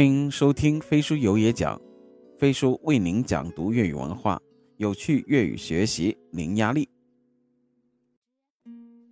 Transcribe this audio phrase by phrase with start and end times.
[0.00, 1.78] 欢迎收听飞书有也讲，
[2.38, 4.40] 飞书为您讲读粤语文化，
[4.78, 6.88] 有趣粤语学习零压力。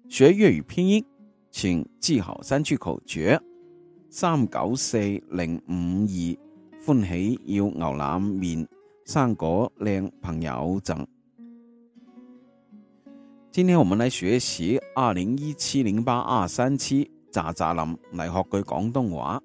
[0.09, 1.05] 学粤语拼音，
[1.51, 3.39] 请记好三句口诀：
[4.09, 4.97] 三九四
[5.29, 6.39] 零五二，
[6.87, 8.67] 欢喜要牛腩面，
[9.05, 11.07] 生果靓朋友赠。
[13.51, 19.39] 今天我们来学习二零一七零八二三七渣渣林嚟学句广东话。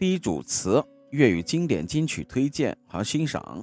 [0.00, 3.62] 第一组词：粤语经典金曲推荐和欣赏。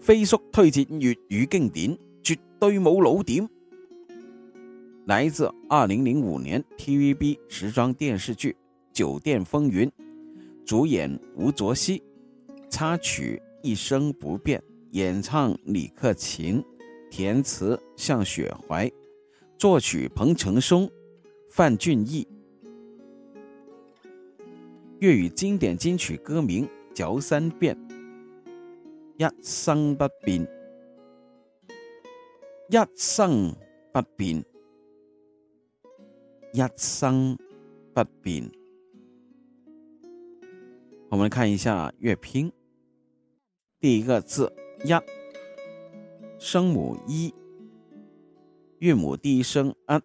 [0.00, 3.46] 飞叔推荐粤语经典，绝对冇老点。
[5.04, 8.52] 来自二零零五年 TVB 时装电视剧
[8.94, 9.86] 《酒店风云》，
[10.64, 12.02] 主演吴卓羲，
[12.70, 14.58] 插曲《一生不变》，
[14.92, 16.64] 演唱李克勤，
[17.10, 18.90] 填词向雪怀，
[19.58, 20.90] 作曲彭程松、
[21.50, 22.26] 范俊毅。
[25.02, 27.76] 粤语经典金曲歌名嚼三遍：
[29.18, 30.46] 一生不变，
[32.68, 33.52] 一生
[33.92, 34.44] 不变，
[36.52, 37.36] 一生
[37.92, 38.48] 不变。
[41.10, 42.52] 我们看一下乐拼，
[43.80, 44.92] 第一个字一，
[46.38, 47.34] 声母一，
[48.78, 50.00] 韵母第一声 a，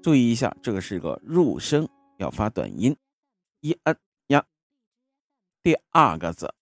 [0.00, 1.88] 注意一下，这个是个入声。
[2.16, 2.96] 要发短音，
[3.60, 3.96] 一、二、
[4.28, 4.46] 呀。
[5.62, 6.54] 第二个字，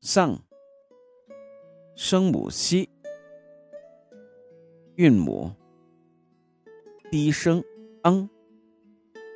[0.00, 0.42] 上，
[1.94, 2.90] 声母西，
[4.96, 5.52] 韵母，
[7.10, 7.62] 第一声
[8.02, 8.28] 嗯，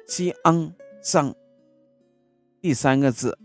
[0.07, 1.35] 西嗯上。
[2.61, 3.39] 第三个字，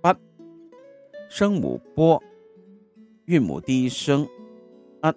[0.00, 0.18] 八，
[1.30, 2.22] 声母波，
[3.26, 4.28] 韵母第一声。
[5.00, 5.14] 啊，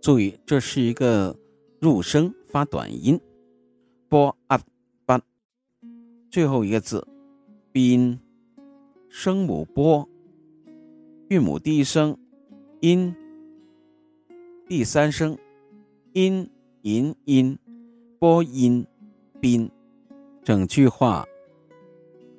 [0.00, 1.36] 注意这是一个
[1.80, 3.20] 入声发短音。
[4.12, 4.60] 波啊
[5.06, 5.18] 八，
[6.30, 7.08] 最后一个字，
[7.72, 8.20] 边，
[9.08, 10.06] 声母波，
[11.28, 12.18] 韵母第一声
[12.82, 13.16] 音，
[14.68, 15.38] 第三声
[16.12, 16.46] 音
[16.82, 17.58] 音音，
[18.18, 18.86] 波音
[19.40, 19.70] 边，
[20.44, 21.26] 整句话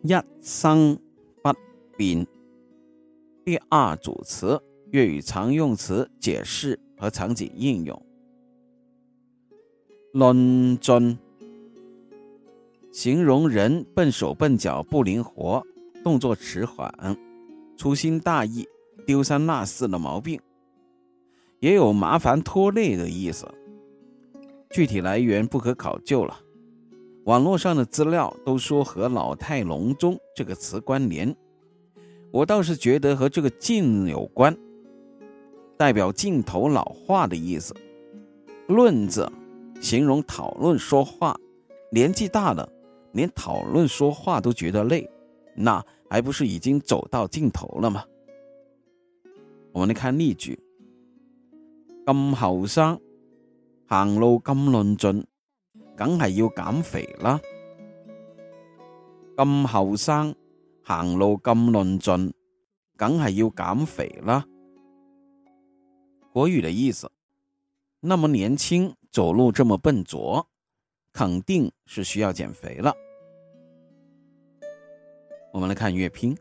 [0.03, 0.95] 一生
[1.41, 1.51] 不
[1.97, 2.27] 变。
[3.43, 7.99] 第二组词，粤语常用词解释和场景应用，
[10.11, 11.17] 论尽。
[12.93, 15.65] 形容人笨手笨脚、不灵活、
[16.03, 16.93] 动作迟缓、
[17.75, 18.67] 粗心大意、
[19.03, 20.39] 丢三落四的毛病，
[21.59, 23.51] 也有麻烦拖累的意思。
[24.69, 26.39] 具体来源不可考究了。
[27.25, 31.35] 网络上的资料都说和“老态龙钟”这个词关联，
[32.31, 34.55] 我倒是觉得和这个“镜”有关，
[35.75, 37.73] 代表镜头老化的意思。
[38.69, 39.27] “论”字
[39.81, 41.35] 形容讨论说话，
[41.91, 42.69] 年纪大了。
[43.13, 45.09] 连讨论说话都觉得累，
[45.55, 48.03] 那还不是已经走到尽头了吗？
[49.71, 50.59] 我们来看例句：
[52.05, 52.99] 咁后生
[53.87, 55.25] 行路咁论尽，
[55.95, 57.39] 梗系要减肥啦。
[59.35, 60.35] 咁后生
[60.83, 62.33] 行路咁论尽，
[62.97, 64.45] 梗系要减肥啦。
[66.31, 67.11] 国语的意思，
[67.99, 70.47] 那么年轻，走路这么笨拙。
[71.13, 72.91] 肯定是需要减肥了。
[75.53, 76.35] 我们来看乐拼，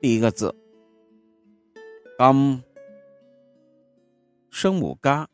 [0.00, 0.56] 第一个字
[2.16, 2.62] “刚”，
[4.48, 5.28] 声母“嘎”，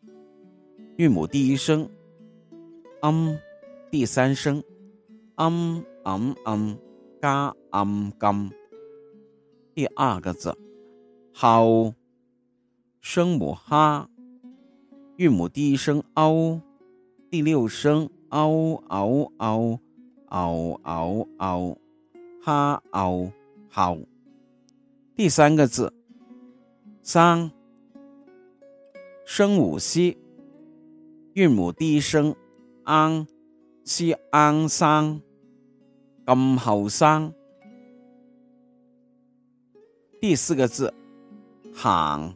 [0.98, 1.88] 韵母第一声
[3.02, 3.38] “嗯”，
[3.88, 4.60] 第三声
[5.38, 6.76] “嗯嗯嗯”，
[7.22, 8.50] 嘎嗯刚。
[9.72, 10.52] 第二个字
[11.32, 11.64] “好”，
[13.00, 14.10] 声母“哈”，
[15.16, 16.60] 韵母第一声“凹”。
[17.32, 19.80] 第六声嗷嗷嗷
[20.28, 21.78] 嗷嗷嗷
[22.42, 23.32] 哈嗷
[23.70, 23.96] 好。
[25.14, 25.94] 第三个字
[27.02, 27.50] 三，
[29.24, 30.18] 声母西，
[31.32, 32.36] 韵母第一声
[32.84, 33.26] 昂，
[33.82, 35.22] 西安生，
[36.26, 37.32] 咁后生。
[40.20, 40.92] 第四个字
[41.72, 42.34] 行，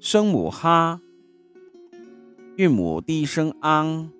[0.00, 1.00] 声母哈。
[2.56, 4.10] 韵母第一声昂，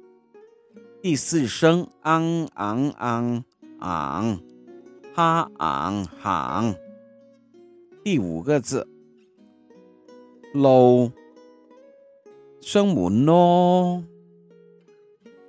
[1.01, 3.43] 第四声昂昂昂
[3.79, 4.39] 昂，
[5.15, 6.77] 哈昂行。
[8.05, 8.87] 第五个字
[10.53, 11.11] ，low，
[12.61, 14.05] 声母 no，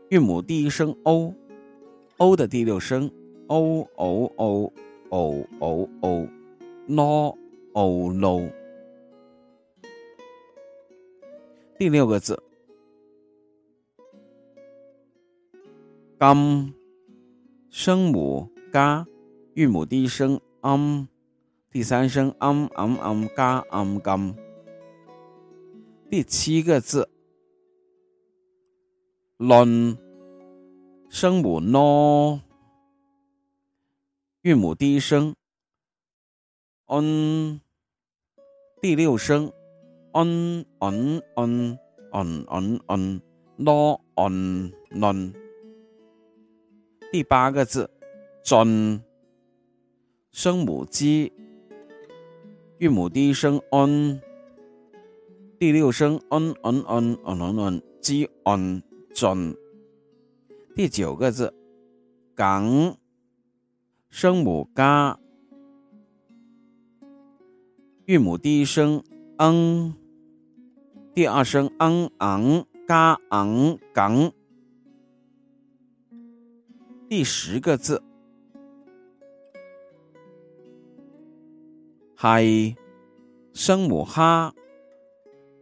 [0.07, 3.11] 韵母第一声 o，o 的第六声
[3.47, 4.73] o o o
[5.09, 7.35] o o o，no
[7.73, 8.49] l。
[11.77, 12.41] 第六个字，
[16.17, 16.73] 甘，
[17.69, 19.05] 声母嘎，
[19.53, 21.05] 韵母第一声 am，
[21.69, 24.35] 第三声 am am am 嘎 am 甘。
[26.09, 27.09] 第七个字，
[29.37, 29.97] 论，
[31.09, 32.39] 声母 no，
[34.41, 35.35] 韵母第一声
[36.87, 37.61] on，
[38.81, 39.51] 第六声。
[40.17, 41.77] on on on
[42.11, 43.21] on on on
[43.57, 45.46] no on non。
[47.11, 47.89] 第八个字，
[48.43, 49.01] 准，
[50.31, 51.31] 声母 g，
[52.79, 54.19] 韵母第一声 on，
[55.57, 58.83] 第六声 on on on on on on g on
[59.13, 59.55] 准。
[60.75, 61.53] 第九个字，
[62.35, 62.97] 港，
[64.09, 65.19] 声母嘎，
[68.05, 69.01] 韵母第一声
[69.37, 69.95] n。
[71.13, 74.31] 第二声昂昂嘎昂港，
[77.09, 78.03] 第十个字，
[82.15, 82.43] 嗨，
[83.53, 84.53] 声母哈，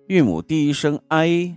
[0.08, 1.56] 韵母第一声 i，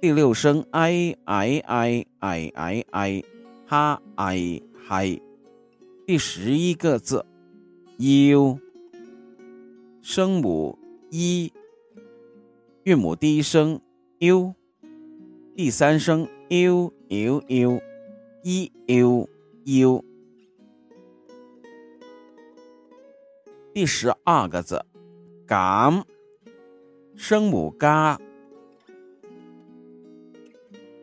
[0.00, 3.24] 第六声 i i i i i i
[3.64, 5.20] 哈 i 嗨，
[6.04, 7.24] 第十一个字
[7.98, 8.58] ，u，
[10.00, 10.76] 声母
[11.10, 11.52] 一。
[12.82, 13.80] 韵母第一声
[14.18, 14.52] u，
[15.54, 17.80] 第三声 u u u
[18.44, 19.28] i u
[19.64, 20.04] u，
[23.72, 24.84] 第十二个字
[25.46, 26.04] ，g，
[27.14, 28.20] 声母嘎，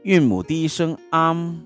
[0.03, 1.59] 韵母第一声 am，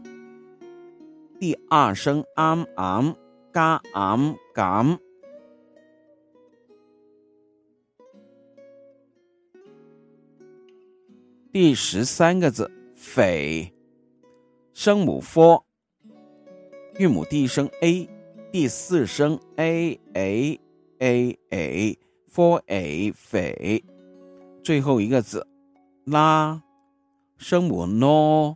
[1.40, 3.14] 第二声 am am
[3.52, 5.00] 嘎 am 感。
[11.52, 13.73] 第十三个字，匪，
[14.74, 15.64] 声母 f，
[16.98, 18.10] 韵母第一声 a，
[18.52, 20.60] 第四声 a a
[21.00, 23.84] a a，f a 肥，
[24.64, 25.48] 最后一个字，
[26.06, 26.64] 拉，
[27.38, 28.56] 声母 no，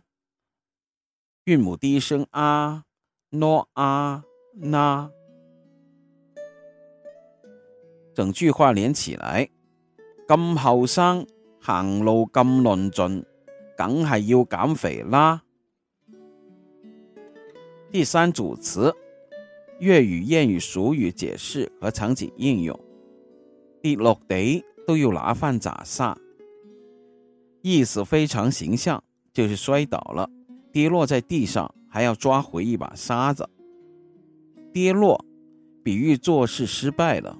[1.44, 4.22] 韵母第一声 a，no a
[4.60, 5.10] 拉，
[8.12, 9.48] 整句话连起来，
[10.26, 11.26] 咁后生。
[11.60, 13.26] 行路咁论尽，
[13.76, 15.42] 梗系要减肥啦。
[17.90, 18.94] 第三组词，
[19.78, 22.78] 粤语谚语俗语解释和场景应用。
[23.80, 26.16] 跌落地都要拿饭咋沙，
[27.62, 29.02] 意思非常形象，
[29.32, 30.28] 就是摔倒了，
[30.70, 33.48] 跌落在地上还要抓回一把沙子。
[34.70, 35.24] 跌落，
[35.82, 37.38] 比喻做事失败了，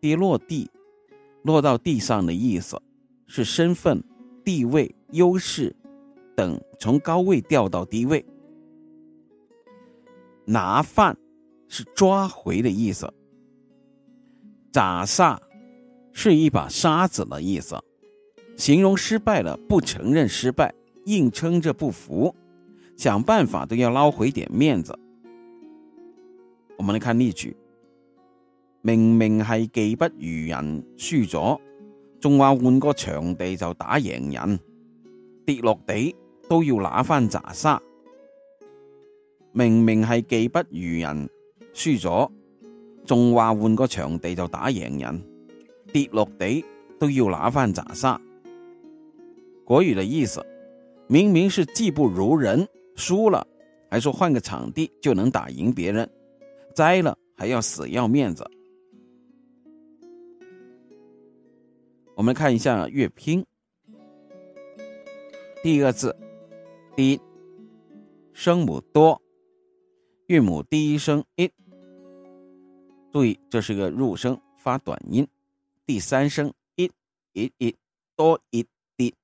[0.00, 0.70] 跌落地，
[1.44, 2.80] 落到地上的意思。
[3.26, 4.04] 是身份、
[4.44, 5.74] 地位、优势
[6.36, 8.22] 等从高位掉到低位。
[10.44, 11.16] 拿饭
[11.68, 13.12] 是抓回的意思。
[14.72, 15.38] 砸煞
[16.12, 17.76] 是一把沙子的意思，
[18.56, 20.74] 形容失败了不承认失败，
[21.06, 22.34] 硬撑着不服，
[22.96, 24.98] 想办法都要捞回点面子。
[26.78, 27.56] 我们来看例句：
[28.80, 31.60] 明明系技不如人，输咗。
[32.20, 34.58] 仲话换个场地就打赢人，
[35.44, 36.14] 跌落地
[36.48, 37.82] 都要拿翻砸沙。
[39.52, 41.28] 明明系技不如人，
[41.74, 42.30] 输咗，
[43.04, 45.22] 仲话换个场地就打赢人，
[45.92, 46.64] 跌落地
[46.98, 48.20] 都要拿翻砸沙。
[49.64, 50.44] 国语的意思，
[51.06, 52.66] 明明是技不如人，
[52.96, 53.46] 输了，
[53.90, 56.08] 还说换个场地就能打赢别人，
[56.74, 58.44] 栽了还要死要面子。
[62.14, 63.44] 我们看一下乐拼，
[65.62, 66.14] 第一个字
[66.96, 67.20] “第一”，
[68.34, 69.21] 声母多，
[70.32, 71.52] 韵母第一声 “i”，
[73.12, 75.28] 注意这是个入声，发短音。
[75.84, 76.90] 第三声 “i
[77.34, 77.76] i i”
[78.16, 79.14] 多一滴。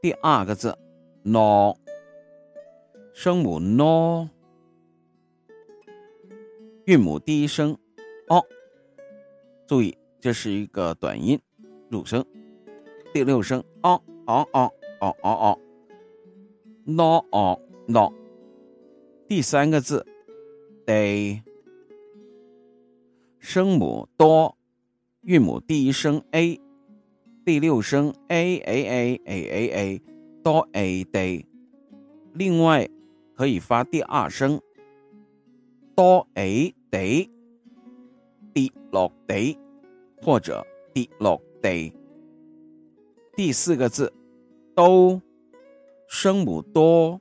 [0.00, 0.78] 第二个字
[1.22, 1.74] “no”，
[3.12, 4.30] 声母 “no”，
[6.86, 7.76] 韵母第一声
[8.28, 8.42] “o”，
[9.66, 9.94] 注意。
[10.22, 11.38] 这是一个短音
[11.90, 12.24] 入声，
[13.12, 14.72] 第六声哦哦哦
[15.02, 15.58] 哦哦哦
[16.86, 18.10] ，no 哦 no，
[19.34, 20.06] 第三个字
[20.86, 21.42] day，
[23.40, 24.56] 声母多，
[25.22, 26.60] 韵母第一声 a，
[27.44, 30.02] 第六声 a a a a a a
[30.44, 31.44] 多 a day，
[32.32, 32.88] 另外
[33.34, 34.60] 可以发第二声
[35.96, 37.28] 多 a day，
[38.52, 39.58] 跌落地。
[40.22, 41.92] 或者跌落地。
[43.36, 44.12] 第四个字
[44.76, 45.20] 都，
[46.06, 47.20] 声母多，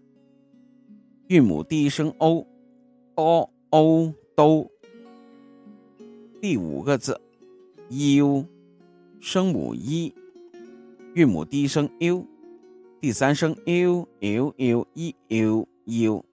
[1.27, 4.69] 韵母第一声 o，o o 都。
[6.41, 7.19] 第五个字
[7.89, 8.45] u，
[9.21, 10.13] 声母一，
[11.13, 12.25] 韵母第一声 u，
[12.99, 16.25] 第三声 u u u i u u。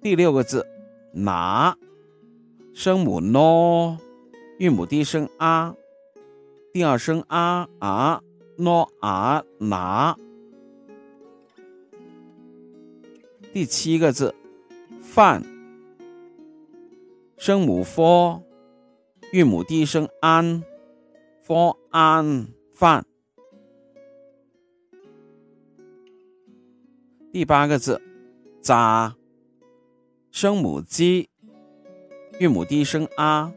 [0.00, 0.66] 第六个字
[1.12, 1.76] 拿，
[2.72, 3.98] 声母 no，
[4.58, 5.76] 韵母第一声啊。
[6.72, 8.22] 第二声啊啊
[8.56, 10.16] 诺啊拿，
[13.52, 14.34] 第七个字
[15.00, 15.42] 饭，
[17.36, 18.42] 声母 f，
[19.32, 20.64] 韵母第一声安
[21.42, 23.04] ，f 安饭。
[27.30, 28.00] 第八个字
[28.62, 29.16] 扎，
[30.30, 31.28] 声母 z，
[32.38, 33.52] 韵母第一声啊，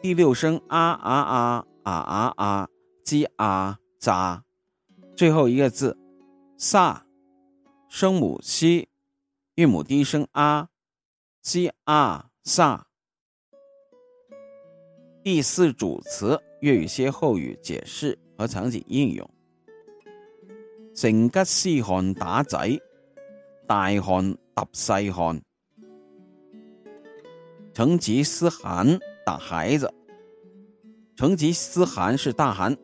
[0.00, 1.64] 第六声啊啊啊。
[1.84, 2.68] 啊啊啊
[3.02, 4.44] ，z 啊扎，
[5.16, 5.96] 最后一个字
[6.58, 7.06] 萨，
[7.88, 8.90] 声母 c，
[9.58, 10.68] 韵母第一声啊
[11.42, 12.86] ，z 啊萨。
[15.24, 19.28] 第四组词粤语歇后语解释和场景应用：
[20.94, 22.80] 成吉思汗打仔，
[23.66, 25.42] 大汗揼细汗。
[27.74, 29.92] 成吉思汗打孩子。
[31.16, 32.76] 成吉思汗是大汗，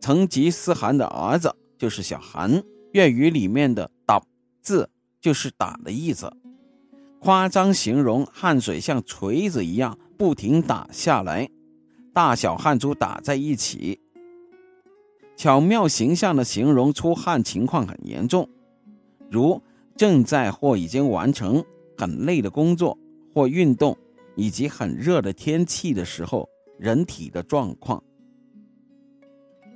[0.00, 2.64] 成吉思汗的儿子就是小汗。
[2.94, 4.18] 粤语里面的“打”
[4.62, 4.88] 字
[5.24, 6.30] 就是打的意思，
[7.18, 11.48] 夸张形容汗水像锤子一样不停打下来，
[12.12, 13.98] 大小汗珠打在一起。
[15.34, 18.46] 巧妙形象的形容出汗情况很严重，
[19.30, 19.58] 如
[19.96, 21.64] 正在或已经完成
[21.96, 22.98] 很累的工作
[23.32, 23.96] 或运动，
[24.36, 26.46] 以及很热的天气的时候。
[26.76, 28.02] 人体的状况，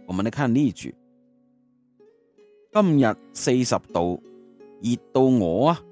[0.05, 0.93] 我们来看例句：
[2.73, 4.21] 今日四十度，
[4.81, 5.83] 热到我啊！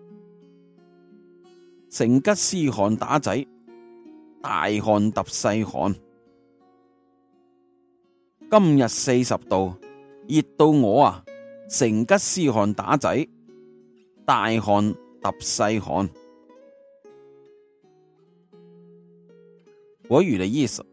[1.90, 3.47] 成吉思汗打仔，
[4.40, 5.95] 大汗揼细汗。
[8.49, 9.75] 今日四十度，
[10.28, 11.25] 热到我啊！
[11.69, 13.26] 成吉思汗打仔，
[14.25, 16.09] 大汗揼细汗。
[20.09, 20.87] 国语的意思。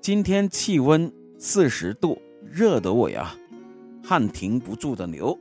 [0.00, 3.36] 今天气温四十度，热得我呀，
[4.02, 5.38] 汗停不住的流。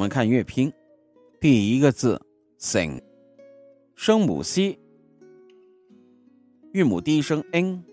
[0.00, 0.72] 我们看乐拼，
[1.42, 2.18] 第一个字
[2.56, 3.02] “省”，
[3.94, 4.80] 声母 c，
[6.72, 7.84] 韵母第一声 n，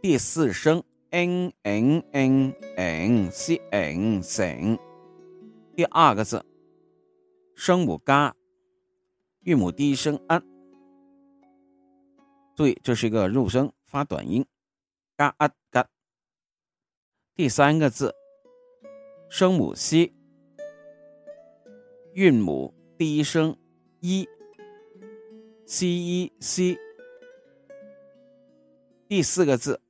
[0.00, 4.78] 第四声 n n n n c n 省。
[5.74, 6.46] 第二个字，
[7.56, 8.36] 声母嘎，
[9.40, 10.40] 韵母第一声 n。
[12.54, 14.46] 注意，这是一个入声发短音，
[15.16, 15.88] 嘎啊嘎。
[17.34, 18.14] 第三个字，
[19.28, 20.12] 声母 c，
[22.16, 23.54] 韵母第一声
[24.00, 24.26] 一
[25.66, 26.78] ，c 一 c。
[29.06, 29.82] 第四个字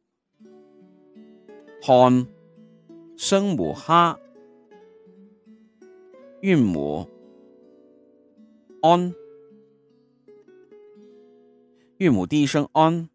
[1.83, 2.27] ，，han，，
[3.17, 4.19] 声母哈，
[6.41, 7.09] 韵母
[8.83, 9.15] on。
[11.99, 13.09] 韵母第一声 on，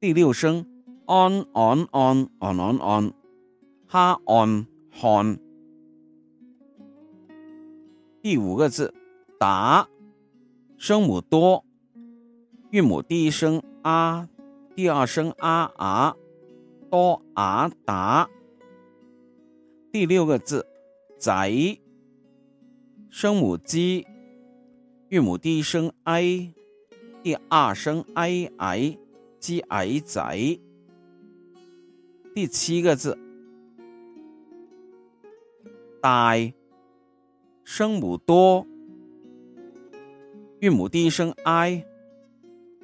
[0.00, 0.64] 第六声
[1.06, 3.12] on on on on on on，
[3.86, 5.38] 哈 on 汗。
[8.22, 8.94] 第五个字
[9.36, 9.88] 打，
[10.76, 11.64] 声母多，
[12.70, 14.28] 韵母第一声啊，
[14.76, 16.16] 第二声啊啊，
[16.88, 18.30] 多啊打。
[19.90, 20.64] 第六个字
[21.18, 21.50] 仔，
[23.10, 24.06] 声母 z，
[25.08, 26.54] 韵母第一声 i。
[27.24, 28.98] 第二声 i i
[29.38, 30.60] 鸡矮仔，
[32.34, 33.18] 第七个字
[36.00, 36.34] 大，
[37.74, 38.66] 声母多，
[40.60, 41.82] 韵母第一声 i，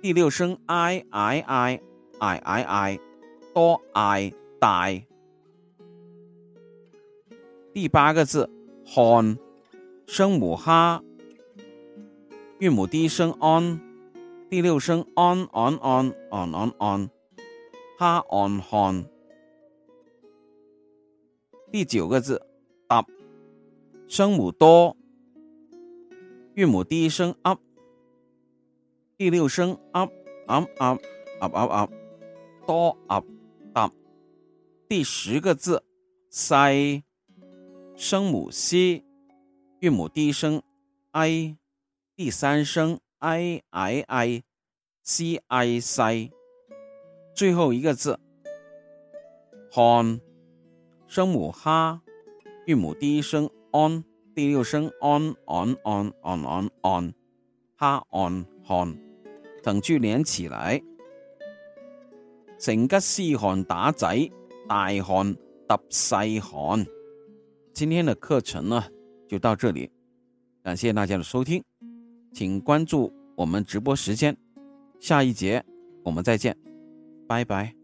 [0.00, 1.80] 第六声 i i i
[2.20, 3.00] i i i
[3.52, 4.88] 多 i 大。
[7.74, 8.48] 第八个字
[8.86, 9.36] hon，，
[10.06, 11.02] 声母哈，
[12.58, 13.78] 韵母第一声 on。
[14.48, 17.10] 第六声 on on on on on on，
[17.98, 19.04] 哈 on 汗。
[21.70, 22.40] 第九个字
[22.86, 23.10] ，up，
[24.08, 24.96] 声母多，
[26.54, 27.60] 韵母第一声 up，
[29.16, 30.12] 第六声 up
[30.46, 31.00] up up
[31.40, 31.92] up up up，
[32.66, 33.24] 多 up
[33.74, 33.92] up。
[34.88, 35.84] 第十个字，
[36.30, 37.04] 塞，
[37.94, 39.04] 声母 c，
[39.80, 40.62] 韵母第一声
[41.12, 41.56] i，
[42.16, 42.98] 第三声。
[43.20, 44.44] i i i
[45.02, 46.30] c i 西，
[47.34, 48.16] 最后一个字
[49.72, 50.20] ，hon，
[51.08, 52.00] 声母哈，
[52.66, 57.12] 韵母第一声 on，第六声 on on on on on on，
[57.76, 58.96] 哈 on hon，
[59.62, 60.82] 整句连起来。
[62.58, 64.30] 成吉思汗打仔，
[64.66, 65.36] 大汗
[65.68, 66.84] 揼细汗。
[67.72, 68.84] 今天的课程呢，
[69.28, 69.90] 就到这里，
[70.62, 71.62] 感谢大家的收听，
[72.32, 74.36] 请关注我们直播时间，
[74.98, 75.64] 下一节
[76.02, 76.56] 我们再见，
[77.28, 77.77] 拜拜。